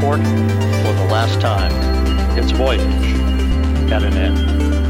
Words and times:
for 0.00 0.92
the 0.92 1.08
last 1.10 1.40
time. 1.40 1.72
Its 2.38 2.52
voyage 2.52 2.80
at 3.90 4.04
an 4.04 4.16
end. 4.16 4.87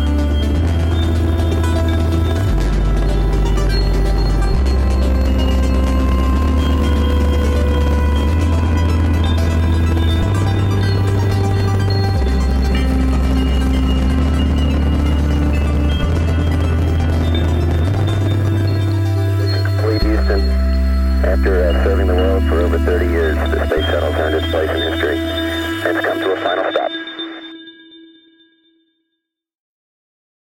Serving 21.84 22.06
the 22.06 22.14
world 22.14 22.44
for 22.44 22.60
over 22.60 22.78
30 22.78 23.06
years, 23.06 23.36
the 23.36 23.66
space 23.66 23.84
shuttle's 23.86 24.14
earned 24.16 24.34
its 24.34 24.50
place 24.50 24.70
in 24.70 24.92
history 24.92 25.48
it's 25.90 26.04
come 26.04 26.18
to 26.20 26.32
a 26.32 26.36
final 26.42 26.70
stop. 26.70 26.97